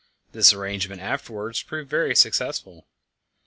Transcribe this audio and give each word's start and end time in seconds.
The 0.31 0.51
arrangement 0.57 0.99
afterwards 0.99 1.61
proved 1.61 1.91
very 1.91 2.15
successful. 2.15 2.87